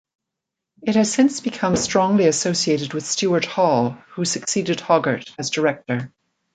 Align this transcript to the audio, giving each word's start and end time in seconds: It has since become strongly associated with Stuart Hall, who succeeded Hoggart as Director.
It 0.81 0.95
has 0.95 1.13
since 1.13 1.41
become 1.41 1.75
strongly 1.75 2.25
associated 2.25 2.95
with 2.95 3.05
Stuart 3.05 3.45
Hall, 3.45 3.99
who 4.13 4.25
succeeded 4.25 4.79
Hoggart 4.79 5.31
as 5.37 5.51
Director. 5.51 6.11